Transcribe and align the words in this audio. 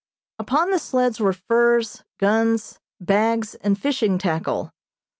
Upon 0.39 0.71
the 0.71 0.79
sleds 0.79 1.19
were 1.19 1.31
furs, 1.31 2.03
guns, 2.17 2.79
bags 2.99 3.53
and 3.53 3.79
fishing 3.79 4.17
tackle. 4.17 4.71